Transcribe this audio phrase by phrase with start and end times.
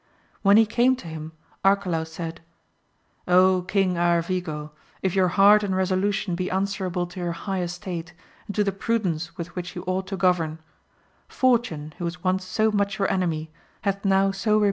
[0.41, 2.41] When he came to him Arcalaus said,
[3.27, 4.71] King Aravigo,
[5.03, 8.15] if your heart and Resolution be answerable to your high estate,
[8.47, 10.57] and to the prudence with which you ought to govern,
[11.27, 13.51] fortune who was once so much your enemy
[13.83, 14.59] hath now so re AMADIS OF OAUL.